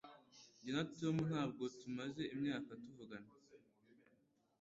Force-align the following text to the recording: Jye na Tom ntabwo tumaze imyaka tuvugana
Jye 0.61 0.71
na 0.75 0.83
Tom 0.97 1.15
ntabwo 1.29 1.63
tumaze 1.79 2.23
imyaka 2.35 2.69
tuvugana 2.83 3.31